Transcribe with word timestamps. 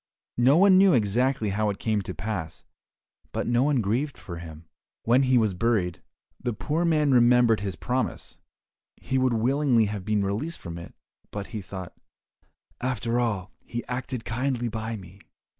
No 0.39 0.57
one 0.57 0.79
knew 0.79 0.93
exactly 0.93 1.49
how 1.49 1.69
it 1.69 1.77
came 1.77 2.01
to 2.01 2.15
pass, 2.15 2.65
but 3.31 3.45
no 3.45 3.61
one 3.61 3.81
grieved 3.81 4.17
for 4.17 4.37
him. 4.39 4.65
When 5.03 5.21
he 5.21 5.37
was 5.37 5.53
buried, 5.53 6.01
the 6.41 6.53
poor 6.53 6.83
man 6.85 7.11
remembered 7.13 7.59
his 7.59 7.75
promise; 7.75 8.39
he 8.97 9.19
would 9.19 9.33
willingly 9.35 9.85
have 9.85 10.03
been 10.03 10.25
released 10.25 10.57
from 10.57 10.79
it, 10.79 10.95
but 11.29 11.45
he 11.53 11.61
thought, 11.61 11.93
"After 12.81 13.19
all, 13.19 13.51
he 13.63 13.85
acted 13.85 14.25
kindly 14.25 14.69
by 14.69 14.95
me. 14.95 15.19